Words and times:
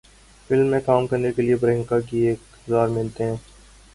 film 0.49 0.67
میں 0.67 0.79
کام 0.85 1.07
کیلئے 1.07 1.55
پریانکا 1.55 1.99
کی 2.01 2.19
ایک 2.19 2.39
ہزار 2.59 2.87
منتیں 2.87 3.25